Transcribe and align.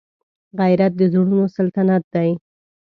غیرت 0.59 0.93
د 0.97 1.01
زړونو 1.11 1.39
سلطنت 1.55 2.03
دی 2.13 2.29